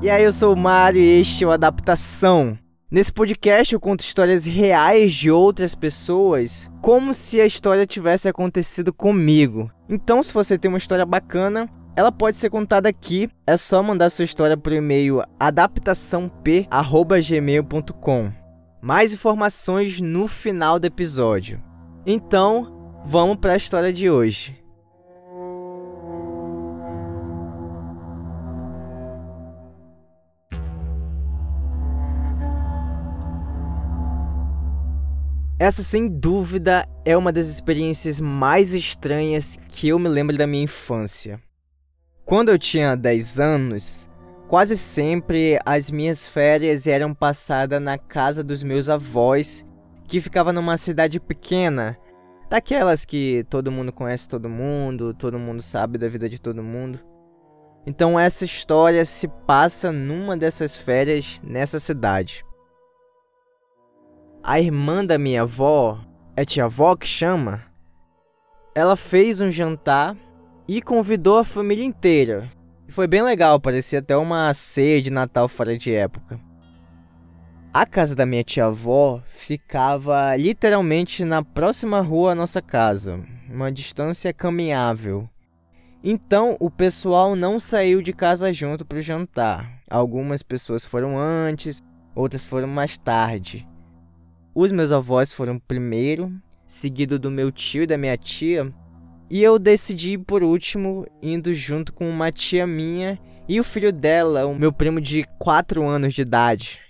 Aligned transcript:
E 0.00 0.08
aí, 0.08 0.22
eu 0.22 0.32
sou 0.32 0.54
o 0.54 0.56
Mário 0.56 1.00
e 1.00 1.20
este 1.20 1.42
é 1.42 1.46
o 1.46 1.50
Adaptação. 1.50 2.56
Nesse 2.88 3.12
podcast 3.12 3.74
eu 3.74 3.80
conto 3.80 4.04
histórias 4.04 4.46
reais 4.46 5.12
de 5.12 5.28
outras 5.28 5.74
pessoas, 5.74 6.70
como 6.80 7.12
se 7.12 7.40
a 7.40 7.44
história 7.44 7.84
tivesse 7.84 8.28
acontecido 8.28 8.92
comigo. 8.92 9.68
Então, 9.88 10.22
se 10.22 10.32
você 10.32 10.56
tem 10.56 10.68
uma 10.68 10.78
história 10.78 11.04
bacana, 11.04 11.68
ela 11.96 12.12
pode 12.12 12.36
ser 12.36 12.48
contada 12.48 12.88
aqui. 12.88 13.28
É 13.44 13.56
só 13.56 13.82
mandar 13.82 14.08
sua 14.10 14.24
história 14.24 14.56
por 14.56 14.72
e-mail 14.72 15.20
adaptaçãop@gmail.com. 15.38 18.30
Mais 18.80 19.12
informações 19.12 20.00
no 20.00 20.28
final 20.28 20.78
do 20.78 20.86
episódio. 20.86 21.60
Então, 22.06 23.02
vamos 23.04 23.38
para 23.38 23.54
a 23.54 23.56
história 23.56 23.92
de 23.92 24.08
hoje. 24.08 24.57
Essa, 35.60 35.82
sem 35.82 36.06
dúvida, 36.06 36.86
é 37.04 37.16
uma 37.16 37.32
das 37.32 37.48
experiências 37.48 38.20
mais 38.20 38.74
estranhas 38.74 39.58
que 39.68 39.88
eu 39.88 39.98
me 39.98 40.08
lembro 40.08 40.38
da 40.38 40.46
minha 40.46 40.62
infância. 40.62 41.42
Quando 42.24 42.50
eu 42.50 42.58
tinha 42.58 42.94
10 42.94 43.40
anos, 43.40 44.08
quase 44.46 44.78
sempre 44.78 45.58
as 45.66 45.90
minhas 45.90 46.28
férias 46.28 46.86
eram 46.86 47.12
passadas 47.12 47.82
na 47.82 47.98
casa 47.98 48.44
dos 48.44 48.62
meus 48.62 48.88
avós, 48.88 49.66
que 50.06 50.20
ficava 50.20 50.52
numa 50.52 50.76
cidade 50.76 51.18
pequena, 51.18 51.98
daquelas 52.48 53.04
que 53.04 53.44
todo 53.50 53.72
mundo 53.72 53.92
conhece 53.92 54.28
todo 54.28 54.48
mundo, 54.48 55.12
todo 55.12 55.40
mundo 55.40 55.60
sabe 55.60 55.98
da 55.98 56.06
vida 56.06 56.28
de 56.28 56.40
todo 56.40 56.62
mundo. 56.62 57.00
Então 57.84 58.16
essa 58.16 58.44
história 58.44 59.04
se 59.04 59.26
passa 59.44 59.90
numa 59.90 60.36
dessas 60.36 60.76
férias 60.76 61.40
nessa 61.42 61.80
cidade. 61.80 62.44
A 64.48 64.58
irmã 64.58 65.04
da 65.04 65.18
minha 65.18 65.42
avó, 65.42 66.00
é 66.34 66.42
tia 66.42 66.64
avó 66.64 66.96
que 66.96 67.06
chama, 67.06 67.62
ela 68.74 68.96
fez 68.96 69.42
um 69.42 69.50
jantar 69.50 70.16
e 70.66 70.80
convidou 70.80 71.36
a 71.36 71.44
família 71.44 71.84
inteira. 71.84 72.48
Foi 72.88 73.06
bem 73.06 73.20
legal, 73.20 73.60
parecia 73.60 73.98
até 73.98 74.16
uma 74.16 74.54
ceia 74.54 75.02
de 75.02 75.10
Natal 75.10 75.48
fora 75.48 75.76
de 75.76 75.94
época. 75.94 76.40
A 77.74 77.84
casa 77.84 78.16
da 78.16 78.24
minha 78.24 78.42
tia-avó 78.42 79.20
ficava 79.26 80.34
literalmente 80.34 81.26
na 81.26 81.44
próxima 81.44 82.00
rua 82.00 82.32
à 82.32 82.34
nossa 82.34 82.62
casa, 82.62 83.22
uma 83.50 83.70
distância 83.70 84.32
caminhável. 84.32 85.28
Então 86.02 86.56
o 86.58 86.70
pessoal 86.70 87.36
não 87.36 87.58
saiu 87.58 88.00
de 88.00 88.14
casa 88.14 88.50
junto 88.50 88.82
para 88.86 89.02
jantar. 89.02 89.82
Algumas 89.90 90.42
pessoas 90.42 90.86
foram 90.86 91.18
antes, 91.18 91.82
outras 92.14 92.46
foram 92.46 92.66
mais 92.66 92.96
tarde. 92.96 93.68
Os 94.60 94.72
meus 94.72 94.90
avós 94.90 95.32
foram 95.32 95.56
primeiro, 95.56 96.32
seguido 96.66 97.16
do 97.16 97.30
meu 97.30 97.52
tio 97.52 97.84
e 97.84 97.86
da 97.86 97.96
minha 97.96 98.16
tia, 98.16 98.74
e 99.30 99.40
eu 99.40 99.56
decidi 99.56 100.14
ir 100.14 100.18
por 100.18 100.42
último, 100.42 101.06
indo 101.22 101.54
junto 101.54 101.92
com 101.92 102.10
uma 102.10 102.32
tia 102.32 102.66
minha 102.66 103.20
e 103.48 103.60
o 103.60 103.62
filho 103.62 103.92
dela, 103.92 104.46
o 104.46 104.58
meu 104.58 104.72
primo 104.72 105.00
de 105.00 105.22
4 105.38 105.86
anos 105.86 106.12
de 106.12 106.22
idade, 106.22 106.80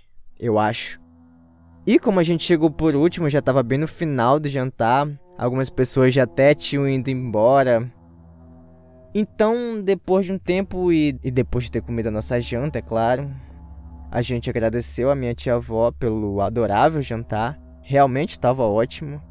eu 0.41 0.59
acho. 0.59 0.99
E 1.87 1.99
como 1.99 2.19
a 2.19 2.23
gente 2.23 2.43
chegou 2.43 2.71
por 2.71 2.95
último, 2.95 3.29
já 3.29 3.41
estava 3.41 3.63
bem 3.63 3.77
no 3.77 3.87
final 3.87 4.41
do 4.41 4.49
jantar, 4.49 5.07
algumas 5.37 5.69
pessoas 5.69 6.15
já 6.15 6.23
até 6.23 6.55
tinham 6.55 6.89
ido 6.89 7.11
embora. 7.11 7.87
Então, 9.15 9.83
depois 9.83 10.25
de 10.25 10.33
um 10.33 10.39
tempo 10.39 10.91
e, 10.91 11.21
e 11.23 11.31
depois 11.31 11.65
de 11.65 11.73
ter 11.73 11.83
comido 11.83 12.07
a 12.07 12.13
nossa 12.13 12.41
janta, 12.41 12.79
é 12.79 12.83
claro, 12.83 13.31
a 14.11 14.23
gente 14.23 14.49
agradeceu 14.49 15.11
a 15.11 15.15
minha 15.15 15.35
tia-avó 15.35 15.91
pelo 15.93 16.41
adorável 16.41 17.03
jantar, 17.03 17.61
realmente 17.83 18.31
estava 18.31 18.63
ótimo. 18.63 19.23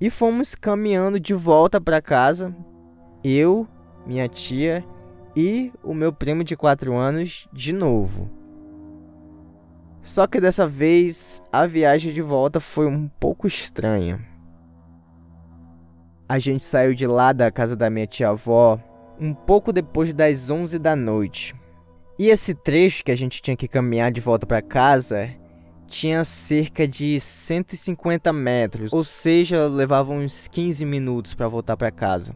E 0.00 0.08
fomos 0.10 0.54
caminhando 0.54 1.20
de 1.20 1.34
volta 1.34 1.80
para 1.80 2.02
casa, 2.02 2.54
eu, 3.22 3.68
minha 4.06 4.28
tia 4.28 4.84
e 5.36 5.72
o 5.82 5.94
meu 5.94 6.12
primo 6.12 6.42
de 6.42 6.56
4 6.56 6.94
anos 6.94 7.48
de 7.52 7.72
novo. 7.72 8.28
Só 10.00 10.26
que 10.26 10.40
dessa 10.40 10.66
vez 10.66 11.40
a 11.52 11.66
viagem 11.66 12.12
de 12.12 12.20
volta 12.20 12.58
foi 12.58 12.86
um 12.86 13.06
pouco 13.06 13.46
estranha. 13.46 14.20
A 16.28 16.38
gente 16.38 16.64
saiu 16.64 16.94
de 16.94 17.06
lá 17.06 17.32
da 17.32 17.52
casa 17.52 17.76
da 17.76 17.88
minha 17.88 18.06
tia-avó 18.06 18.78
um 19.20 19.32
pouco 19.32 19.72
depois 19.72 20.12
das 20.12 20.50
11 20.50 20.78
da 20.78 20.96
noite. 20.96 21.54
E 22.18 22.28
esse 22.28 22.54
trecho 22.54 23.04
que 23.04 23.10
a 23.10 23.14
gente 23.14 23.40
tinha 23.40 23.56
que 23.56 23.66
caminhar 23.66 24.12
de 24.12 24.20
volta 24.20 24.46
para 24.46 24.62
casa 24.62 25.30
tinha 25.86 26.24
cerca 26.24 26.86
de 26.86 27.20
150 27.20 28.32
metros, 28.32 28.92
ou 28.92 29.04
seja, 29.04 29.66
levava 29.66 30.12
uns 30.12 30.48
15 30.48 30.84
minutos 30.86 31.34
para 31.34 31.48
voltar 31.48 31.76
para 31.76 31.90
casa. 31.90 32.34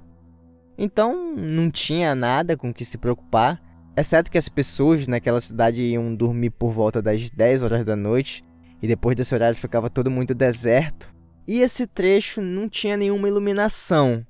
Então 0.76 1.34
não 1.34 1.70
tinha 1.70 2.14
nada 2.14 2.56
com 2.56 2.72
que 2.72 2.84
se 2.84 2.98
preocupar, 2.98 3.60
exceto 3.96 4.30
que 4.30 4.36
as 4.36 4.48
pessoas 4.48 5.06
naquela 5.06 5.40
cidade 5.40 5.82
iam 5.82 6.14
dormir 6.14 6.50
por 6.50 6.70
volta 6.70 7.00
das 7.00 7.30
10 7.30 7.62
horas 7.62 7.84
da 7.84 7.96
noite 7.96 8.44
e 8.82 8.86
depois 8.86 9.16
desse 9.16 9.34
horário 9.34 9.58
ficava 9.58 9.88
todo 9.88 10.10
muito 10.10 10.34
deserto. 10.34 11.14
E 11.46 11.60
esse 11.60 11.86
trecho 11.86 12.42
não 12.42 12.68
tinha 12.68 12.96
nenhuma 12.96 13.28
iluminação. 13.28 14.26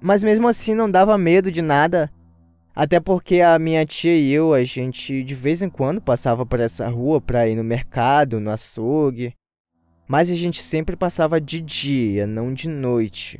Mas 0.00 0.22
mesmo 0.22 0.48
assim 0.48 0.74
não 0.74 0.90
dava 0.90 1.16
medo 1.16 1.50
de 1.50 1.62
nada, 1.62 2.12
até 2.74 2.98
porque 2.98 3.40
a 3.40 3.58
minha 3.58 3.84
tia 3.84 4.16
e 4.16 4.32
eu, 4.32 4.54
a 4.54 4.62
gente 4.62 5.22
de 5.22 5.34
vez 5.34 5.62
em 5.62 5.68
quando 5.68 6.00
passava 6.00 6.46
por 6.46 6.60
essa 6.60 6.88
rua 6.88 7.20
para 7.20 7.48
ir 7.48 7.54
no 7.54 7.64
mercado, 7.64 8.40
no 8.40 8.50
açougue. 8.50 9.34
Mas 10.08 10.30
a 10.30 10.34
gente 10.34 10.62
sempre 10.62 10.96
passava 10.96 11.40
de 11.40 11.60
dia, 11.60 12.26
não 12.26 12.52
de 12.52 12.68
noite. 12.68 13.38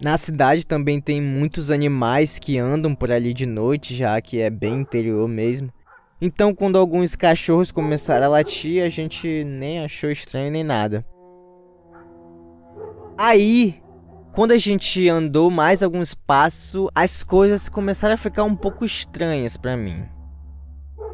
Na 0.00 0.16
cidade 0.16 0.66
também 0.66 1.00
tem 1.00 1.20
muitos 1.22 1.70
animais 1.70 2.38
que 2.38 2.58
andam 2.58 2.94
por 2.94 3.10
ali 3.10 3.32
de 3.32 3.46
noite, 3.46 3.94
já 3.94 4.20
que 4.20 4.40
é 4.40 4.50
bem 4.50 4.80
interior 4.80 5.26
mesmo. 5.26 5.72
Então, 6.20 6.54
quando 6.54 6.78
alguns 6.78 7.14
cachorros 7.14 7.72
começaram 7.72 8.26
a 8.26 8.28
latir, 8.28 8.84
a 8.84 8.88
gente 8.88 9.44
nem 9.44 9.80
achou 9.80 10.10
estranho 10.10 10.50
nem 10.50 10.64
nada. 10.64 11.04
Aí, 13.18 13.80
quando 14.36 14.52
a 14.52 14.58
gente 14.58 15.08
andou 15.08 15.50
mais 15.50 15.82
alguns 15.82 16.12
passos, 16.12 16.90
as 16.94 17.24
coisas 17.24 17.70
começaram 17.70 18.12
a 18.12 18.18
ficar 18.18 18.44
um 18.44 18.54
pouco 18.54 18.84
estranhas 18.84 19.56
para 19.56 19.78
mim. 19.78 20.04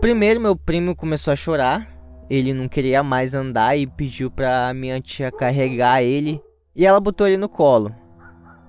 Primeiro, 0.00 0.40
meu 0.40 0.56
primo 0.56 0.96
começou 0.96 1.32
a 1.32 1.36
chorar. 1.36 1.88
Ele 2.28 2.52
não 2.52 2.66
queria 2.66 3.00
mais 3.00 3.32
andar 3.32 3.76
e 3.78 3.86
pediu 3.86 4.28
para 4.28 4.74
minha 4.74 5.00
tia 5.00 5.30
carregar 5.30 6.02
ele 6.02 6.42
e 6.74 6.84
ela 6.84 6.98
botou 6.98 7.28
ele 7.28 7.36
no 7.36 7.48
colo. 7.48 7.94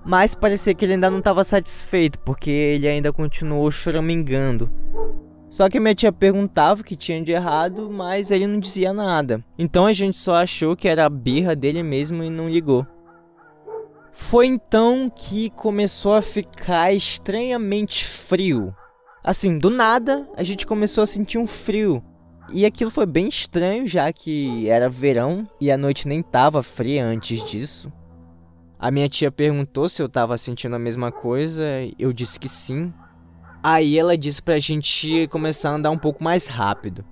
Mas 0.06 0.36
parecia 0.36 0.72
que 0.72 0.84
ele 0.84 0.92
ainda 0.92 1.10
não 1.10 1.18
estava 1.18 1.42
satisfeito, 1.42 2.20
porque 2.20 2.50
ele 2.50 2.86
ainda 2.86 3.12
continuou 3.12 3.68
choramingando. 3.72 4.70
Só 5.50 5.68
que 5.68 5.80
minha 5.80 5.96
tia 5.96 6.12
perguntava 6.12 6.80
o 6.80 6.84
que 6.84 6.94
tinha 6.94 7.20
de 7.20 7.32
errado, 7.32 7.90
mas 7.90 8.30
ele 8.30 8.46
não 8.46 8.60
dizia 8.60 8.92
nada. 8.92 9.44
Então 9.58 9.84
a 9.84 9.92
gente 9.92 10.16
só 10.16 10.36
achou 10.36 10.76
que 10.76 10.86
era 10.86 11.04
a 11.04 11.10
birra 11.10 11.56
dele 11.56 11.82
mesmo 11.82 12.22
e 12.22 12.30
não 12.30 12.48
ligou. 12.48 12.86
Foi 14.16 14.46
então 14.46 15.10
que 15.10 15.50
começou 15.50 16.14
a 16.14 16.22
ficar 16.22 16.92
estranhamente 16.92 18.06
frio. 18.06 18.72
Assim, 19.24 19.58
do 19.58 19.68
nada, 19.68 20.24
a 20.36 20.44
gente 20.44 20.64
começou 20.64 21.02
a 21.02 21.06
sentir 21.06 21.36
um 21.36 21.48
frio. 21.48 22.00
E 22.52 22.64
aquilo 22.64 22.92
foi 22.92 23.06
bem 23.06 23.26
estranho, 23.26 23.84
já 23.88 24.12
que 24.12 24.68
era 24.68 24.88
verão 24.88 25.48
e 25.60 25.68
a 25.68 25.76
noite 25.76 26.06
nem 26.06 26.20
estava 26.20 26.62
fria 26.62 27.04
antes 27.04 27.44
disso. 27.44 27.92
A 28.78 28.88
minha 28.88 29.08
tia 29.08 29.32
perguntou 29.32 29.88
se 29.88 30.00
eu 30.00 30.06
estava 30.06 30.38
sentindo 30.38 30.76
a 30.76 30.78
mesma 30.78 31.10
coisa, 31.10 31.64
eu 31.98 32.12
disse 32.12 32.38
que 32.38 32.48
sim. 32.48 32.94
Aí 33.64 33.98
ela 33.98 34.16
disse 34.16 34.40
pra 34.40 34.58
gente 34.58 35.26
começar 35.26 35.70
a 35.70 35.74
andar 35.74 35.90
um 35.90 35.98
pouco 35.98 36.22
mais 36.22 36.46
rápido. 36.46 37.04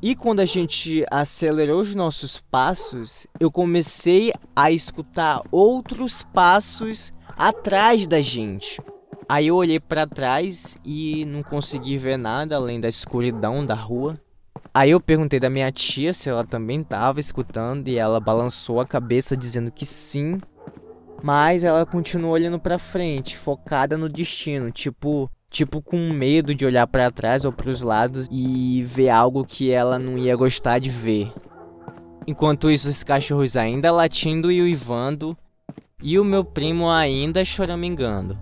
E 0.00 0.14
quando 0.14 0.38
a 0.38 0.44
gente 0.44 1.04
acelerou 1.10 1.80
os 1.80 1.92
nossos 1.92 2.36
passos, 2.36 3.26
eu 3.40 3.50
comecei 3.50 4.32
a 4.54 4.70
escutar 4.70 5.42
outros 5.50 6.22
passos 6.22 7.12
atrás 7.36 8.06
da 8.06 8.20
gente. 8.20 8.80
Aí 9.28 9.48
eu 9.48 9.56
olhei 9.56 9.80
para 9.80 10.06
trás 10.06 10.78
e 10.84 11.24
não 11.26 11.42
consegui 11.42 11.98
ver 11.98 12.16
nada 12.16 12.54
além 12.54 12.80
da 12.80 12.88
escuridão 12.88 13.66
da 13.66 13.74
rua. 13.74 14.18
Aí 14.72 14.92
eu 14.92 15.00
perguntei 15.00 15.40
da 15.40 15.50
minha 15.50 15.70
tia 15.72 16.14
se 16.14 16.30
ela 16.30 16.44
também 16.44 16.80
estava 16.80 17.18
escutando 17.18 17.88
e 17.88 17.98
ela 17.98 18.20
balançou 18.20 18.80
a 18.80 18.86
cabeça 18.86 19.36
dizendo 19.36 19.72
que 19.72 19.84
sim, 19.84 20.38
mas 21.22 21.64
ela 21.64 21.84
continuou 21.84 22.32
olhando 22.32 22.60
para 22.60 22.78
frente, 22.78 23.36
focada 23.36 23.98
no 23.98 24.08
destino, 24.08 24.70
tipo, 24.70 25.28
tipo 25.50 25.80
com 25.80 26.10
medo 26.10 26.54
de 26.54 26.66
olhar 26.66 26.86
para 26.86 27.10
trás 27.10 27.44
ou 27.44 27.52
para 27.52 27.70
os 27.70 27.82
lados 27.82 28.26
e 28.30 28.82
ver 28.86 29.08
algo 29.08 29.44
que 29.44 29.70
ela 29.70 29.98
não 29.98 30.18
ia 30.18 30.36
gostar 30.36 30.78
de 30.78 30.90
ver. 30.90 31.32
Enquanto 32.26 32.70
isso, 32.70 32.88
os 32.88 33.02
cachorros 33.02 33.56
ainda 33.56 33.90
latindo 33.90 34.52
e 34.52 34.60
uivando, 34.60 35.36
e 36.02 36.18
o 36.18 36.24
meu 36.24 36.44
primo 36.44 36.90
ainda 36.90 37.44
choramingando. 37.44 38.38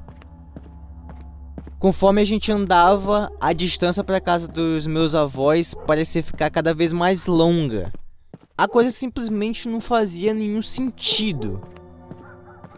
Conforme 1.78 2.20
a 2.20 2.24
gente 2.24 2.50
andava, 2.50 3.30
a 3.40 3.52
distância 3.52 4.02
para 4.02 4.20
casa 4.20 4.48
dos 4.48 4.86
meus 4.86 5.14
avós 5.14 5.74
parecia 5.86 6.22
ficar 6.22 6.50
cada 6.50 6.74
vez 6.74 6.92
mais 6.92 7.26
longa. 7.26 7.92
A 8.58 8.66
coisa 8.66 8.90
simplesmente 8.90 9.68
não 9.68 9.80
fazia 9.80 10.34
nenhum 10.34 10.62
sentido. 10.62 11.62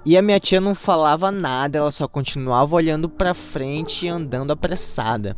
E 0.05 0.17
a 0.17 0.23
minha 0.23 0.41
tia 0.41 0.61
não 0.61 0.75
falava 0.75 1.31
nada, 1.31 1.79
ela 1.79 1.91
só 1.91 2.07
continuava 2.07 2.77
olhando 2.77 3.09
para 3.09 3.35
frente 3.35 4.07
e 4.07 4.09
andando 4.09 4.53
apressada. 4.53 5.37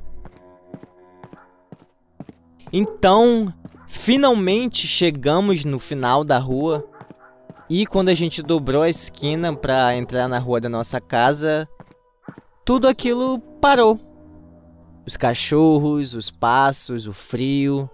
Então, 2.73 3.53
finalmente 3.87 4.87
chegamos 4.87 5.65
no 5.65 5.79
final 5.79 6.23
da 6.23 6.39
rua. 6.39 6.87
E 7.69 7.87
quando 7.87 8.09
a 8.09 8.15
gente 8.15 8.43
dobrou 8.43 8.83
a 8.83 8.89
esquina 8.89 9.55
para 9.55 9.97
entrar 9.97 10.29
na 10.29 10.39
rua 10.39 10.61
da 10.61 10.69
nossa 10.69 11.01
casa, 11.01 11.69
tudo 12.65 12.87
aquilo 12.87 13.39
parou. 13.61 13.99
Os 15.06 15.17
cachorros, 15.17 16.15
os 16.15 16.31
passos, 16.31 17.06
o 17.06 17.13
frio. 17.13 17.91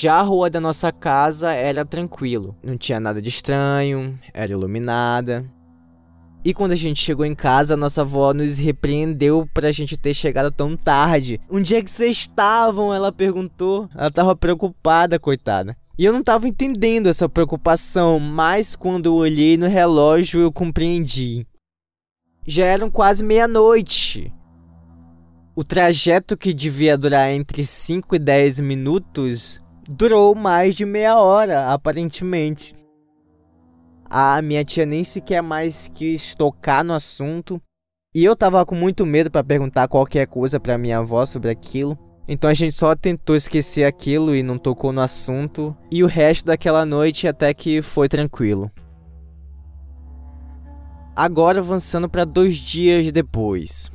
Já 0.00 0.14
a 0.14 0.22
rua 0.22 0.48
da 0.48 0.60
nossa 0.60 0.92
casa 0.92 1.52
era 1.52 1.84
tranquilo, 1.84 2.54
não 2.62 2.78
tinha 2.78 3.00
nada 3.00 3.20
de 3.20 3.28
estranho, 3.28 4.16
era 4.32 4.52
iluminada. 4.52 5.44
E 6.44 6.54
quando 6.54 6.70
a 6.70 6.76
gente 6.76 7.02
chegou 7.02 7.26
em 7.26 7.34
casa, 7.34 7.76
nossa 7.76 8.02
avó 8.02 8.32
nos 8.32 8.58
repreendeu 8.58 9.44
pra 9.52 9.72
gente 9.72 9.98
ter 9.98 10.14
chegado 10.14 10.52
tão 10.52 10.76
tarde. 10.76 11.40
Onde 11.50 11.74
é 11.74 11.82
que 11.82 11.90
vocês 11.90 12.16
estavam? 12.16 12.94
Ela 12.94 13.10
perguntou. 13.10 13.90
Ela 13.92 14.08
tava 14.08 14.36
preocupada, 14.36 15.18
coitada. 15.18 15.76
E 15.98 16.04
eu 16.04 16.12
não 16.12 16.22
tava 16.22 16.46
entendendo 16.46 17.08
essa 17.08 17.28
preocupação, 17.28 18.20
mas 18.20 18.76
quando 18.76 19.06
eu 19.06 19.14
olhei 19.16 19.56
no 19.56 19.66
relógio 19.66 20.42
eu 20.42 20.52
compreendi. 20.52 21.44
Já 22.46 22.66
eram 22.66 22.88
quase 22.88 23.24
meia-noite. 23.24 24.32
O 25.56 25.64
trajeto 25.64 26.36
que 26.36 26.54
devia 26.54 26.96
durar 26.96 27.32
entre 27.32 27.64
5 27.64 28.14
e 28.14 28.18
10 28.20 28.60
minutos 28.60 29.60
durou 29.88 30.34
mais 30.34 30.74
de 30.74 30.84
meia 30.84 31.18
hora, 31.18 31.72
aparentemente. 31.72 32.74
A 34.10 34.40
minha 34.42 34.62
tia 34.62 34.84
nem 34.84 35.02
sequer 35.02 35.42
mais 35.42 35.88
quis 35.88 36.34
tocar 36.34 36.84
no 36.84 36.92
assunto. 36.92 37.60
E 38.14 38.24
eu 38.24 38.36
tava 38.36 38.64
com 38.66 38.74
muito 38.74 39.06
medo 39.06 39.30
para 39.30 39.44
perguntar 39.44 39.88
qualquer 39.88 40.26
coisa 40.26 40.60
para 40.60 40.78
minha 40.78 40.98
avó 40.98 41.24
sobre 41.24 41.50
aquilo. 41.50 41.98
Então 42.26 42.50
a 42.50 42.54
gente 42.54 42.72
só 42.72 42.94
tentou 42.94 43.34
esquecer 43.34 43.84
aquilo 43.84 44.34
e 44.34 44.42
não 44.42 44.58
tocou 44.58 44.92
no 44.92 45.00
assunto. 45.00 45.74
E 45.90 46.04
o 46.04 46.06
resto 46.06 46.46
daquela 46.46 46.84
noite 46.84 47.26
até 47.26 47.52
que 47.54 47.80
foi 47.80 48.08
tranquilo. 48.08 48.70
Agora 51.16 51.58
avançando 51.58 52.08
para 52.08 52.24
dois 52.24 52.56
dias 52.56 53.10
depois. 53.10 53.90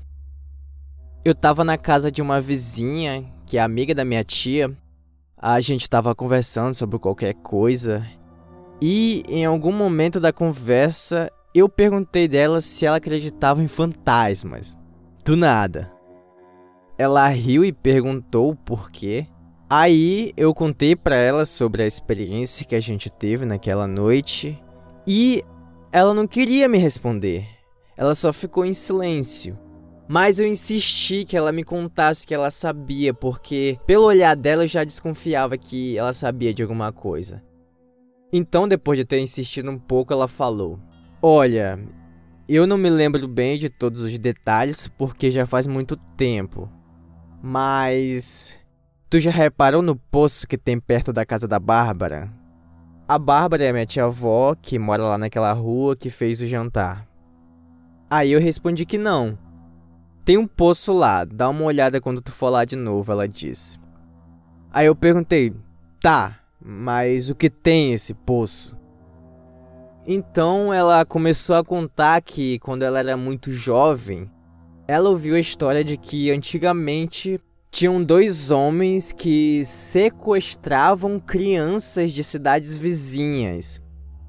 Eu 1.23 1.33
tava 1.33 1.63
na 1.63 1.77
casa 1.77 2.11
de 2.11 2.21
uma 2.21 2.41
vizinha, 2.41 3.23
que 3.45 3.57
é 3.57 3.61
amiga 3.61 3.95
da 3.95 4.03
minha 4.03 4.23
tia. 4.23 4.75
A 5.45 5.59
gente 5.59 5.89
tava 5.89 6.15
conversando 6.15 6.73
sobre 6.73 6.97
qualquer 6.97 7.33
coisa. 7.33 8.01
E 8.81 9.23
em 9.27 9.43
algum 9.43 9.73
momento 9.73 10.17
da 10.17 10.31
conversa, 10.31 11.29
eu 11.53 11.67
perguntei 11.67 12.29
dela 12.29 12.61
se 12.61 12.85
ela 12.85 12.95
acreditava 12.95 13.61
em 13.61 13.67
fantasmas. 13.67 14.77
Do 15.25 15.35
nada. 15.35 15.91
Ela 16.97 17.27
riu 17.27 17.65
e 17.65 17.73
perguntou 17.73 18.55
por 18.55 18.89
quê. 18.89 19.27
Aí 19.69 20.31
eu 20.37 20.53
contei 20.53 20.95
para 20.95 21.17
ela 21.17 21.45
sobre 21.45 21.83
a 21.83 21.87
experiência 21.87 22.65
que 22.65 22.73
a 22.75 22.79
gente 22.79 23.11
teve 23.11 23.45
naquela 23.45 23.85
noite 23.85 24.57
e 25.05 25.43
ela 25.91 26.13
não 26.13 26.25
queria 26.25 26.69
me 26.69 26.77
responder. 26.77 27.45
Ela 27.97 28.15
só 28.15 28.31
ficou 28.31 28.63
em 28.63 28.73
silêncio. 28.73 29.59
Mas 30.13 30.37
eu 30.37 30.47
insisti 30.47 31.25
que 31.25 31.35
ela 31.35 31.51
me 31.51 31.63
contasse 31.63 32.27
que 32.27 32.35
ela 32.35 32.51
sabia, 32.51 33.15
porque 33.15 33.79
pelo 33.87 34.05
olhar 34.05 34.35
dela 34.35 34.63
eu 34.63 34.67
já 34.67 34.83
desconfiava 34.83 35.57
que 35.57 35.97
ela 35.97 36.13
sabia 36.13 36.53
de 36.53 36.61
alguma 36.61 36.91
coisa. 36.91 37.41
Então, 38.31 38.67
depois 38.67 38.99
de 38.99 39.05
ter 39.05 39.17
insistido 39.17 39.71
um 39.71 39.79
pouco, 39.79 40.13
ela 40.13 40.27
falou: 40.27 40.79
Olha, 41.19 41.83
eu 42.47 42.67
não 42.67 42.77
me 42.77 42.91
lembro 42.91 43.27
bem 43.27 43.57
de 43.57 43.71
todos 43.71 44.01
os 44.01 44.19
detalhes 44.19 44.87
porque 44.87 45.31
já 45.31 45.47
faz 45.47 45.65
muito 45.65 45.97
tempo. 46.15 46.69
Mas. 47.41 48.61
Tu 49.09 49.19
já 49.19 49.31
reparou 49.31 49.81
no 49.81 49.95
poço 49.95 50.47
que 50.47 50.59
tem 50.59 50.79
perto 50.79 51.11
da 51.11 51.25
casa 51.25 51.47
da 51.47 51.57
Bárbara? 51.57 52.31
A 53.07 53.17
Bárbara 53.17 53.65
é 53.65 53.73
minha 53.73 53.83
tia-avó, 53.83 54.53
que 54.61 54.77
mora 54.77 55.01
lá 55.01 55.17
naquela 55.17 55.53
rua, 55.53 55.95
que 55.95 56.11
fez 56.11 56.39
o 56.39 56.45
jantar. 56.45 57.07
Aí 58.11 58.31
eu 58.31 58.39
respondi 58.39 58.85
que 58.85 58.99
não. 58.99 59.39
Tem 60.25 60.37
um 60.37 60.47
poço 60.47 60.93
lá, 60.93 61.25
dá 61.25 61.49
uma 61.49 61.65
olhada 61.65 61.99
quando 61.99 62.21
tu 62.21 62.31
for 62.31 62.49
lá 62.49 62.63
de 62.63 62.77
novo, 62.77 63.11
ela 63.11 63.27
disse. 63.27 63.77
Aí 64.71 64.85
eu 64.85 64.95
perguntei, 64.95 65.53
tá, 66.01 66.39
mas 66.59 67.29
o 67.29 67.35
que 67.35 67.49
tem 67.49 67.93
esse 67.93 68.13
poço? 68.13 68.77
Então 70.07 70.73
ela 70.73 71.03
começou 71.05 71.55
a 71.57 71.63
contar 71.63 72.21
que 72.21 72.57
quando 72.59 72.83
ela 72.83 72.99
era 72.99 73.17
muito 73.17 73.51
jovem, 73.51 74.29
ela 74.87 75.09
ouviu 75.09 75.35
a 75.35 75.39
história 75.39 75.83
de 75.83 75.97
que 75.97 76.31
antigamente 76.31 77.39
tinham 77.69 78.03
dois 78.03 78.51
homens 78.51 79.11
que 79.11 79.65
sequestravam 79.65 81.19
crianças 81.19 82.11
de 82.11 82.23
cidades 82.23 82.75
vizinhas. 82.75 83.81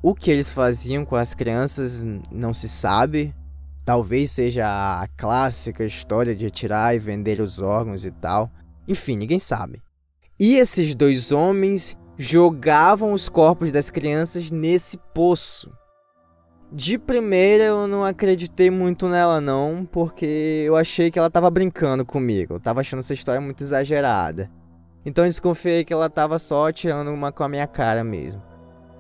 O 0.02 0.14
que 0.14 0.31
eles 0.31 0.52
faziam 0.52 1.05
com 1.05 1.14
as 1.14 1.35
crianças 1.35 2.05
não 2.32 2.52
se 2.52 2.69
sabe. 2.69 3.35
Talvez 3.85 4.31
seja 4.31 4.65
a 4.67 5.07
clássica 5.17 5.85
história 5.85 6.35
de 6.35 6.51
tirar 6.51 6.95
e 6.95 6.99
vender 6.99 7.41
os 7.41 7.61
órgãos 7.61 8.05
e 8.05 8.11
tal. 8.11 8.51
Enfim, 8.89 9.17
ninguém 9.17 9.39
sabe. 9.39 9.83
E 10.41 10.57
esses 10.57 10.95
dois 10.95 11.33
homens 11.33 11.97
jogavam 12.17 13.13
os 13.13 13.29
corpos 13.29 13.71
das 13.71 13.91
crianças 13.91 14.51
nesse 14.51 14.97
poço. 15.13 15.71
De 16.73 16.99
primeira 16.99 17.65
eu 17.65 17.87
não 17.87 18.05
acreditei 18.05 18.71
muito 18.71 19.09
nela 19.09 19.41
não, 19.41 19.87
porque 19.91 20.65
eu 20.67 20.77
achei 20.77 21.11
que 21.11 21.19
ela 21.19 21.31
tava 21.31 21.51
brincando 21.51 22.05
comigo. 22.05 22.55
Eu 22.55 22.61
tava 22.61 22.81
achando 22.81 23.01
essa 23.01 23.15
história 23.15 23.41
muito 23.41 23.63
exagerada. 23.63 24.51
Então 25.05 25.25
eu 25.25 25.31
desconfiei 25.31 25.85
que 25.85 25.93
ela 25.93 26.09
tava 26.09 26.39
só 26.39 26.73
tirando 26.73 27.13
uma 27.13 27.31
com 27.31 27.45
a 27.45 27.49
minha 27.49 27.67
cara 27.67 28.03
mesmo. 28.03 28.43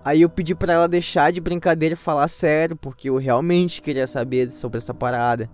Aí 0.04 0.20
eu 0.20 0.28
pedi 0.28 0.54
para 0.54 0.74
ela 0.74 0.88
deixar 0.88 1.32
de 1.32 1.40
brincadeira 1.40 1.94
e 1.94 1.96
falar 1.96 2.28
sério, 2.28 2.76
porque 2.76 3.08
eu 3.08 3.16
realmente 3.16 3.80
queria 3.80 4.06
saber 4.06 4.50
sobre 4.50 4.76
essa 4.76 4.92
parada. 4.92 5.48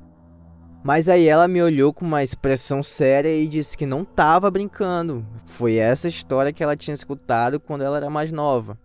Mas 0.83 1.09
aí 1.09 1.29
ela 1.29 1.47
me 1.47 1.63
olhou 1.63 1.93
com 1.93 2.05
uma 2.05 2.23
expressão 2.23 2.83
séria 2.83 3.29
e 3.29 3.47
disse 3.47 3.79
que 3.79 3.87
não 3.87 4.05
tava 4.05 4.51
brincando. 4.51 5.25
Foi 5.47 5.77
essa 5.77 6.09
história 6.09 6.53
que 6.53 6.65
ela 6.65 6.75
tinha 6.75 6.95
escutado 6.95 7.61
quando 7.61 7.83
ela 7.83 7.99
era 7.99 8.11
mais 8.11 8.33
nova. 8.33 8.77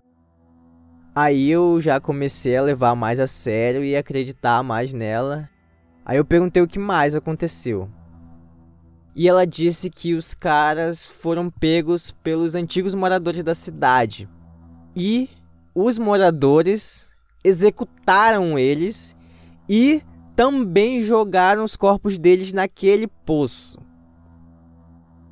Aí 1.15 1.49
eu 1.49 1.79
já 1.79 1.99
comecei 1.99 2.57
a 2.57 2.61
levar 2.61 2.93
mais 2.93 3.19
a 3.19 3.25
sério 3.25 3.83
e 3.83 3.95
acreditar 3.95 4.61
mais 4.61 4.93
nela. 4.93 5.49
Aí 6.05 6.17
eu 6.17 6.25
perguntei 6.25 6.61
o 6.61 6.67
que 6.67 6.77
mais 6.77 7.15
aconteceu. 7.15 7.89
E 9.15 9.29
ela 9.29 9.47
disse 9.47 9.89
que 9.89 10.13
os 10.13 10.33
caras 10.33 11.07
foram 11.07 11.49
pegos 11.49 12.11
pelos 12.11 12.53
antigos 12.53 12.93
moradores 12.93 13.41
da 13.41 13.55
cidade. 13.55 14.29
E 14.93 15.29
os 15.75 15.99
moradores 15.99 17.11
executaram 17.43 18.57
eles 18.57 19.13
e 19.69 20.01
também 20.35 21.03
jogaram 21.03 21.63
os 21.63 21.75
corpos 21.75 22.17
deles 22.17 22.53
naquele 22.53 23.07
poço. 23.07 23.77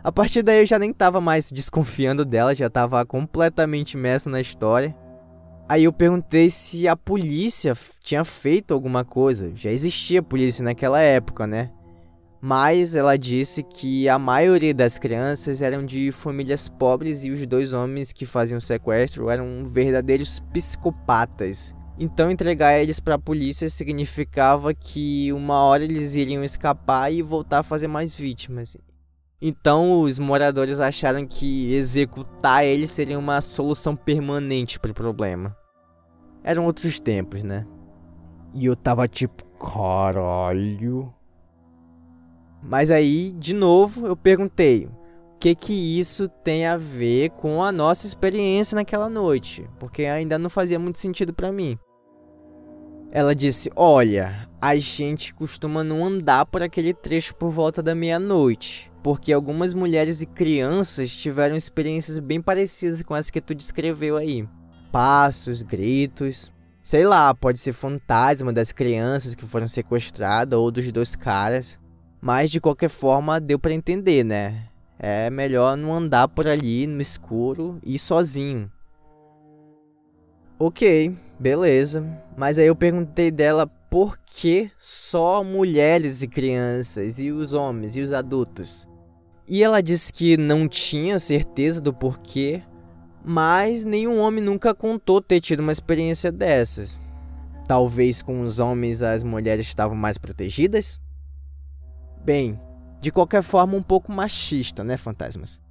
A 0.04 0.12
partir 0.12 0.44
daí 0.44 0.60
eu 0.60 0.66
já 0.66 0.78
nem 0.78 0.92
estava 0.92 1.22
mais 1.22 1.50
desconfiando 1.50 2.26
dela, 2.26 2.54
já 2.54 2.68
estava 2.68 3.06
completamente 3.06 3.94
imerso 3.94 4.30
na 4.30 4.42
história. 4.42 4.94
Aí 5.68 5.86
eu 5.86 5.94
perguntei 5.94 6.50
se 6.50 6.90
a 6.90 6.96
polícia 6.96 7.74
tinha 8.02 8.26
feito 8.26 8.74
alguma 8.74 9.06
coisa. 9.06 9.54
Já 9.56 9.72
existia 9.72 10.22
polícia 10.22 10.62
naquela 10.62 11.00
época, 11.00 11.48
né? 11.48 11.72
Mas 12.46 12.94
ela 12.94 13.18
disse 13.18 13.64
que 13.64 14.10
a 14.10 14.20
maioria 14.20 14.74
das 14.74 14.98
crianças 14.98 15.62
eram 15.62 15.86
de 15.86 16.12
famílias 16.12 16.68
pobres 16.68 17.24
e 17.24 17.32
os 17.32 17.48
dois 17.48 17.72
homens 17.72 18.12
que 18.12 18.26
faziam 18.26 18.58
o 18.58 18.62
sequestro 18.62 19.30
eram 19.30 19.64
verdadeiros 19.64 20.42
psicopatas. 20.52 21.74
Então 21.98 22.30
entregar 22.30 22.78
eles 22.78 23.00
para 23.00 23.16
a 23.16 23.18
polícia 23.18 23.70
significava 23.70 24.74
que 24.74 25.32
uma 25.32 25.64
hora 25.64 25.86
eles 25.86 26.16
iriam 26.16 26.44
escapar 26.44 27.14
e 27.14 27.22
voltar 27.22 27.60
a 27.60 27.64
fazer 27.64 27.88
mais 27.88 28.14
vítimas. 28.14 28.76
Então 29.42 30.02
os 30.02 30.20
moradores 30.20 30.82
acharam 30.82 31.26
que 31.26 31.74
executar 31.74 32.66
ele 32.66 32.88
seria 32.88 33.18
uma 33.18 33.40
solução 33.40 33.96
permanente 33.96 34.82
para 34.82 34.92
o 34.92 34.94
problema. 34.94 35.56
Eram 36.44 36.66
outros 36.66 37.00
tempos, 37.00 37.42
né? 37.42 37.66
E 38.54 38.66
eu 38.66 38.76
tava 38.76 39.08
tipo, 39.08 39.46
caralho. 39.58 41.14
Mas 42.64 42.90
aí, 42.90 43.34
de 43.34 43.54
novo, 43.54 44.08
eu 44.08 44.16
perguntei: 44.16 44.86
o 44.86 45.38
que 45.40 45.54
que 45.54 46.00
isso 46.00 46.28
tem 46.28 46.66
a 46.66 46.78
ver 46.78 47.32
com 47.32 47.62
a 47.62 47.72
nossa 47.72 48.08
experiência 48.08 48.76
naquela 48.76 49.10
noite? 49.10 49.70
Porque 49.80 50.06
ainda 50.06 50.40
não 50.40 50.50
fazia 50.50 50.80
muito 50.80 51.00
sentido 51.00 51.34
para 51.34 51.52
mim. 51.52 51.78
Ela 53.12 53.36
disse: 53.36 53.70
Olha, 53.76 54.48
a 54.62 54.76
gente 54.76 55.34
costuma 55.36 55.84
não 55.84 56.06
andar 56.06 56.46
por 56.46 56.64
aquele 56.64 56.94
trecho 56.94 57.36
por 57.36 57.52
volta 57.52 57.84
da 57.84 57.94
meia-noite, 57.94 58.92
porque 59.04 59.34
algumas 59.34 59.74
mulheres 59.74 60.22
e 60.22 60.26
crianças 60.26 61.14
tiveram 61.14 61.56
experiências 61.56 62.18
bem 62.18 62.42
parecidas 62.42 63.04
com 63.04 63.16
essa 63.16 63.32
que 63.32 63.42
tu 63.42 63.54
descreveu 63.54 64.16
aí. 64.16 64.48
Passos, 64.92 65.62
gritos. 65.62 66.52
Sei 66.82 67.06
lá, 67.06 67.34
pode 67.34 67.60
ser 67.60 67.72
fantasma 67.74 68.52
das 68.52 68.72
crianças 68.72 69.36
que 69.36 69.46
foram 69.46 69.68
sequestradas 69.68 70.58
ou 70.58 70.72
dos 70.72 70.92
dois 70.92 71.16
caras. 71.16 71.80
Mas 72.26 72.50
de 72.50 72.62
qualquer 72.62 72.90
forma 72.90 73.38
deu 73.38 73.60
para 73.60 73.74
entender, 73.74 74.24
né? 74.24 74.70
É 74.98 75.30
melhor 75.30 75.76
não 75.76 75.94
andar 75.94 76.30
por 76.30 76.48
ali 76.48 76.88
no 76.88 77.02
escuro 77.02 77.78
e 77.86 78.00
sozinho. 78.00 78.72
Ok, 80.58 81.14
beleza. 81.38 82.02
Mas 82.38 82.58
aí 82.58 82.68
eu 82.68 82.78
perguntei 82.78 83.30
dela 83.30 83.68
por 83.68 84.18
que 84.18 84.72
só 84.78 85.44
mulheres 85.44 86.22
e 86.22 86.28
crianças, 86.30 87.20
e 87.20 87.30
os 87.30 87.52
homens 87.52 87.98
e 87.98 88.02
os 88.02 88.14
adultos? 88.14 88.88
E 89.46 89.62
ela 89.62 89.84
disse 89.84 90.14
que 90.14 90.38
não 90.38 90.66
tinha 90.66 91.20
certeza 91.20 91.82
do 91.82 91.92
porquê, 91.92 92.64
mas 93.22 93.84
nenhum 93.84 94.18
homem 94.22 94.42
nunca 94.42 94.74
contou 94.74 95.22
ter 95.22 95.42
tido 95.42 95.60
uma 95.60 95.74
experiência 95.74 96.32
dessas. 96.32 96.98
Talvez 97.68 98.22
com 98.22 98.40
os 98.40 98.60
homens 98.60 99.04
as 99.04 99.26
mulheres 99.26 99.66
estavam 99.66 99.98
mais 99.98 100.18
protegidas? 100.18 101.02
Bem, 102.24 102.60
de 103.02 103.12
qualquer 103.12 103.44
forma 103.44 103.76
um 103.76 103.84
pouco 103.84 104.12
machista, 104.12 104.84
né, 104.84 104.98
fantasmas? 104.98 105.62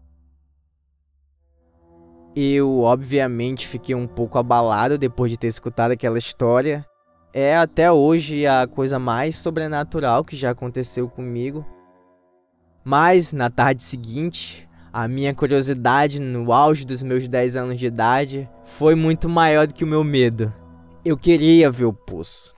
Eu, 2.34 2.80
obviamente, 2.80 3.66
fiquei 3.66 3.94
um 3.94 4.06
pouco 4.06 4.38
abalado 4.38 4.96
depois 4.96 5.30
de 5.30 5.38
ter 5.38 5.48
escutado 5.48 5.92
aquela 5.92 6.18
história 6.18 6.86
é 7.32 7.56
até 7.56 7.90
hoje 7.90 8.46
a 8.46 8.66
coisa 8.66 8.98
mais 8.98 9.36
sobrenatural 9.36 10.22
que 10.22 10.36
já 10.36 10.50
aconteceu 10.50 11.08
comigo. 11.08 11.64
Mas 12.84 13.32
na 13.32 13.48
tarde 13.48 13.82
seguinte, 13.82 14.68
a 14.92 15.08
minha 15.08 15.34
curiosidade 15.34 16.20
no 16.20 16.52
auge 16.52 16.84
dos 16.84 17.02
meus 17.02 17.26
10 17.26 17.56
anos 17.56 17.78
de 17.78 17.86
idade 17.86 18.48
foi 18.64 18.94
muito 18.94 19.28
maior 19.28 19.66
do 19.66 19.72
que 19.74 19.84
o 19.84 19.86
meu 19.86 20.04
medo. 20.04 20.52
Eu 21.04 21.16
queria 21.16 21.70
ver 21.70 21.86
o 21.86 21.92
poço. 21.92 22.54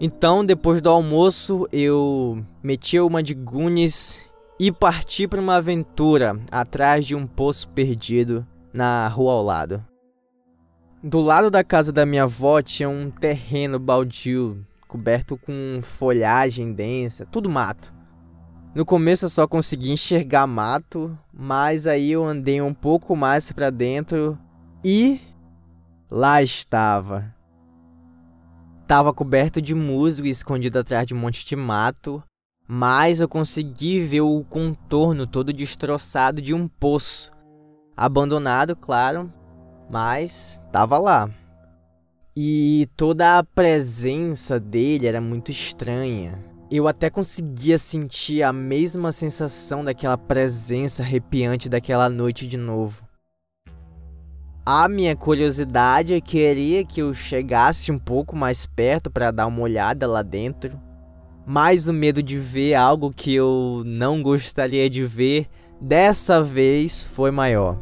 Então, 0.00 0.44
depois 0.44 0.80
do 0.80 0.90
almoço, 0.90 1.68
eu 1.72 2.44
meti 2.62 2.98
uma 2.98 3.22
de 3.22 3.32
Gunis 3.34 4.20
e 4.58 4.72
parti 4.72 5.26
para 5.28 5.40
uma 5.40 5.56
aventura 5.56 6.38
atrás 6.50 7.06
de 7.06 7.14
um 7.14 7.26
poço 7.26 7.68
perdido 7.68 8.46
na 8.72 9.06
rua 9.08 9.32
ao 9.34 9.42
lado. 9.42 9.84
Do 11.02 11.20
lado 11.20 11.50
da 11.50 11.62
casa 11.62 11.92
da 11.92 12.04
minha 12.04 12.24
avó 12.24 12.60
tinha 12.62 12.88
um 12.88 13.10
terreno 13.10 13.78
baldio, 13.78 14.66
coberto 14.88 15.36
com 15.36 15.80
folhagem 15.82 16.72
densa, 16.72 17.26
tudo 17.26 17.48
mato. 17.50 17.94
No 18.74 18.84
começo 18.84 19.26
eu 19.26 19.30
só 19.30 19.46
consegui 19.46 19.92
enxergar 19.92 20.46
mato, 20.46 21.16
mas 21.32 21.86
aí 21.86 22.10
eu 22.10 22.24
andei 22.24 22.60
um 22.60 22.74
pouco 22.74 23.14
mais 23.14 23.52
para 23.52 23.70
dentro 23.70 24.36
e 24.84 25.20
lá 26.10 26.42
estava. 26.42 27.32
Tava 28.86 29.14
coberto 29.14 29.62
de 29.62 29.74
musgo 29.74 30.26
e 30.26 30.30
escondido 30.30 30.78
atrás 30.78 31.06
de 31.06 31.14
um 31.14 31.18
monte 31.18 31.44
de 31.46 31.56
mato, 31.56 32.22
mas 32.68 33.18
eu 33.18 33.26
consegui 33.26 34.00
ver 34.00 34.20
o 34.20 34.44
contorno 34.44 35.26
todo 35.26 35.54
destroçado 35.54 36.42
de 36.42 36.52
um 36.52 36.68
poço. 36.68 37.30
Abandonado, 37.96 38.76
claro, 38.76 39.32
mas 39.90 40.60
tava 40.70 40.98
lá. 40.98 41.30
E 42.36 42.86
toda 42.94 43.38
a 43.38 43.44
presença 43.44 44.60
dele 44.60 45.06
era 45.06 45.20
muito 45.20 45.50
estranha. 45.50 46.38
Eu 46.70 46.86
até 46.86 47.08
conseguia 47.08 47.78
sentir 47.78 48.42
a 48.42 48.52
mesma 48.52 49.12
sensação 49.12 49.82
daquela 49.82 50.18
presença 50.18 51.02
arrepiante 51.02 51.70
daquela 51.70 52.10
noite 52.10 52.46
de 52.46 52.58
novo. 52.58 53.02
A 54.66 54.88
minha 54.88 55.14
curiosidade 55.14 56.18
queria 56.22 56.86
que 56.86 57.02
eu 57.02 57.12
chegasse 57.12 57.92
um 57.92 57.98
pouco 57.98 58.34
mais 58.34 58.64
perto 58.64 59.10
para 59.10 59.30
dar 59.30 59.46
uma 59.46 59.60
olhada 59.60 60.06
lá 60.06 60.22
dentro, 60.22 60.80
mas 61.44 61.86
o 61.86 61.92
medo 61.92 62.22
de 62.22 62.38
ver 62.38 62.74
algo 62.74 63.10
que 63.10 63.34
eu 63.34 63.82
não 63.84 64.22
gostaria 64.22 64.88
de 64.88 65.04
ver 65.04 65.48
dessa 65.78 66.42
vez 66.42 67.04
foi 67.04 67.30
maior. 67.30 67.78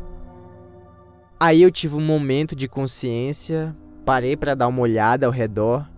Aí 1.38 1.62
eu 1.62 1.70
tive 1.70 1.94
um 1.94 2.04
momento 2.04 2.56
de 2.56 2.66
consciência, 2.66 3.76
parei 4.04 4.36
para 4.36 4.56
dar 4.56 4.66
uma 4.66 4.80
olhada 4.82 5.24
ao 5.24 5.30
redor 5.30 5.88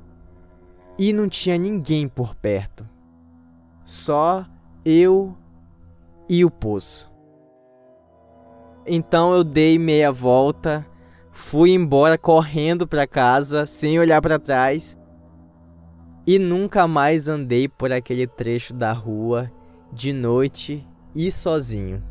e 0.98 1.14
não 1.14 1.30
tinha 1.30 1.56
ninguém 1.56 2.06
por 2.06 2.34
perto. 2.34 2.86
Só 3.82 4.44
eu 4.84 5.34
e 6.28 6.44
o 6.44 6.50
poço. 6.50 7.13
Então 8.86 9.34
eu 9.34 9.42
dei 9.42 9.78
meia 9.78 10.12
volta, 10.12 10.86
fui 11.32 11.70
embora 11.70 12.18
correndo 12.18 12.86
para 12.86 13.06
casa 13.06 13.64
sem 13.64 13.98
olhar 13.98 14.20
para 14.20 14.38
trás 14.38 14.98
e 16.26 16.38
nunca 16.38 16.86
mais 16.86 17.28
andei 17.28 17.68
por 17.68 17.92
aquele 17.92 18.26
trecho 18.26 18.74
da 18.74 18.92
rua 18.92 19.50
de 19.92 20.12
noite 20.12 20.86
e 21.14 21.30
sozinho. 21.30 22.02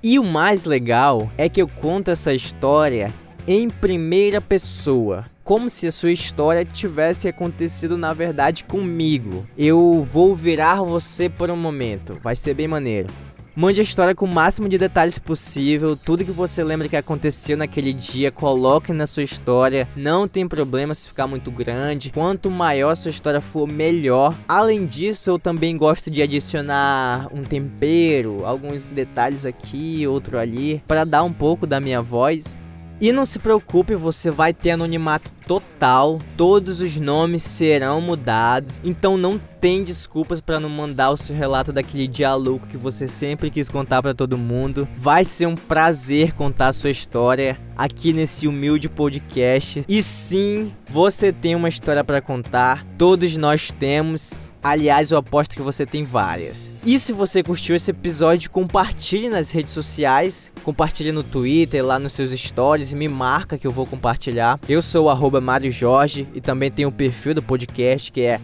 E 0.04 0.20
o 0.20 0.26
mais 0.26 0.66
legal 0.66 1.32
é 1.38 1.48
que 1.48 1.62
eu 1.62 1.70
conto 1.70 2.12
essa 2.12 2.34
história 2.34 3.14
em 3.52 3.68
primeira 3.68 4.40
pessoa 4.40 5.26
como 5.44 5.72
se 5.72 5.88
a 5.88 5.92
sua 5.92 6.12
história 6.12 6.64
tivesse 6.64 7.28
acontecido 7.28 7.98
na 7.98 8.14
verdade 8.14 8.64
comigo. 8.64 9.48
Eu 9.58 10.04
vou 10.04 10.36
virar 10.36 10.84
você 10.84 11.28
por 11.28 11.50
um 11.50 11.56
momento, 11.56 12.20
vai 12.22 12.36
ser 12.36 12.54
bem 12.54 12.68
maneiro. 12.68 13.10
Mande 13.56 13.80
a 13.80 13.84
história 13.84 14.14
com 14.14 14.26
o 14.26 14.32
máximo 14.32 14.70
de 14.70 14.78
detalhes 14.78 15.18
possível, 15.18 15.98
tudo 15.98 16.24
que 16.24 16.32
você 16.32 16.64
lembra 16.64 16.88
que 16.88 16.96
aconteceu 16.96 17.58
naquele 17.58 17.92
dia, 17.92 18.32
coloque 18.32 18.94
na 18.94 19.08
sua 19.08 19.24
história. 19.24 19.90
Não 19.96 20.28
tem 20.28 20.48
problema 20.48 20.94
se 20.94 21.08
ficar 21.08 21.26
muito 21.26 21.50
grande. 21.50 22.12
Quanto 22.12 22.52
maior 22.52 22.96
sua 22.96 23.10
história 23.10 23.42
for, 23.42 23.68
melhor. 23.68 24.36
Além 24.48 24.86
disso, 24.86 25.32
eu 25.32 25.40
também 25.40 25.76
gosto 25.76 26.12
de 26.12 26.22
adicionar 26.22 27.28
um 27.34 27.44
tempero, 27.44 28.46
alguns 28.46 28.92
detalhes 28.92 29.44
aqui, 29.44 30.06
outro 30.06 30.38
ali, 30.38 30.84
para 30.88 31.04
dar 31.04 31.24
um 31.24 31.34
pouco 31.34 31.66
da 31.66 31.80
minha 31.80 32.00
voz. 32.00 32.60
E 33.02 33.14
não 33.14 33.26
se 33.26 33.40
preocupe, 33.40 33.96
você 33.96 34.30
vai 34.30 34.54
ter 34.54 34.72
anonimato 34.72 35.32
total, 35.48 36.20
todos 36.36 36.82
os 36.82 36.98
nomes 36.98 37.42
serão 37.42 38.02
mudados, 38.02 38.82
então 38.84 39.18
não 39.18 39.40
tem 39.62 39.84
desculpas 39.84 40.42
para 40.42 40.60
não 40.60 40.70
mandar 40.70 41.10
o 41.10 41.18
seu 41.18 41.36
relato 41.36 41.72
daquele 41.72 42.08
dia 42.08 42.36
louco 42.36 42.68
que 42.68 42.78
você 42.78 43.08
sempre 43.08 43.50
quis 43.50 43.70
contar 43.70 44.02
para 44.02 44.14
todo 44.14 44.38
mundo. 44.38 44.88
Vai 44.98 45.24
ser 45.24 45.48
um 45.48 45.56
prazer 45.56 46.34
contar 46.34 46.68
a 46.68 46.74
sua 46.74 46.90
história 46.90 47.58
aqui 47.78 48.12
nesse 48.12 48.48
humilde 48.48 48.90
podcast. 48.90 49.82
E 49.88 50.04
sim, 50.04 50.74
você 50.90 51.32
tem 51.32 51.56
uma 51.56 51.70
história 51.70 52.04
para 52.04 52.22
contar, 52.22 52.86
todos 52.98 53.38
nós 53.38 53.72
temos. 53.72 54.34
Aliás, 54.62 55.12
eu 55.12 55.18
aposto 55.18 55.56
que 55.56 55.62
você 55.62 55.86
tem 55.86 56.04
várias. 56.04 56.72
E 56.84 57.00
se 57.00 57.14
você 57.14 57.42
curtiu 57.42 57.76
esse 57.76 57.92
episódio, 57.92 58.50
compartilhe 58.50 59.30
nas 59.30 59.52
redes 59.52 59.72
sociais, 59.72 60.52
compartilhe 60.64 61.12
no 61.12 61.24
Twitter, 61.24 61.86
lá 61.86 61.98
nos 61.98 62.14
seus 62.14 62.32
stories, 62.32 62.94
me 62.94 63.08
marca 63.08 63.58
que 63.58 63.66
eu 63.66 63.72
vou 63.72 63.86
compartilhar. 63.86 64.60
Eu 64.68 64.82
sou 64.82 65.06
o 65.06 65.10
Mário 65.40 65.72
Jorge 65.72 66.28
e 66.34 66.42
também 66.42 66.70
tenho 66.70 66.90
o 66.90 66.92
perfil 66.92 67.34
do 67.34 67.42
podcast 67.42 68.12
que 68.12 68.22
é 68.22 68.42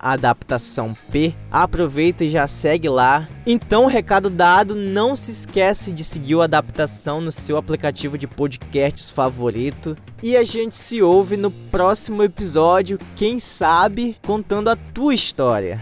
adaptaçãop. 0.00 1.34
Aproveita 1.52 2.24
e 2.24 2.30
já 2.30 2.46
segue 2.46 2.88
lá. 2.88 3.28
Então, 3.46 3.84
recado 3.84 4.30
dado, 4.30 4.74
não 4.74 5.14
se 5.14 5.30
esquece 5.30 5.92
de 5.92 6.02
seguir 6.02 6.34
o 6.34 6.40
Adaptação 6.40 7.20
no 7.20 7.30
seu 7.30 7.58
aplicativo 7.58 8.16
de 8.16 8.26
podcasts 8.26 9.10
favorito. 9.10 9.94
E 10.22 10.34
a 10.34 10.44
gente 10.44 10.74
se 10.74 11.02
ouve 11.02 11.36
no 11.36 11.50
próximo 11.50 12.22
episódio, 12.22 12.98
quem 13.14 13.38
sabe 13.38 14.16
contando 14.24 14.70
a 14.70 14.76
tua 14.76 15.12
história. 15.12 15.78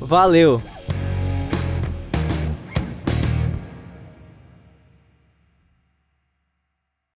Valeu! 0.00 0.62